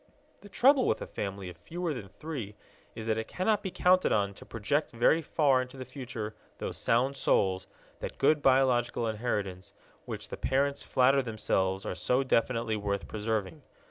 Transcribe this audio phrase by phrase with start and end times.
[0.39, 2.55] The trouble with a family of fewer than three
[2.95, 6.77] is that it cannot be counted on to project very far into the future those
[6.79, 7.67] sound souls,
[7.99, 9.73] that good biological inheritance,
[10.05, 13.61] which the parents flatter themselves are so definitely worth preserving.